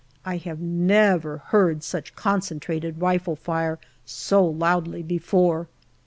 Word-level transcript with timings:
I 0.25 0.37
have 0.37 0.59
never 0.59 1.37
heard 1.37 1.83
such 1.83 2.15
concentrated 2.15 2.99
rifle 2.99 3.35
fire 3.35 3.77
so 4.03 4.43
loudly 4.43 5.03
before. 5.03 5.67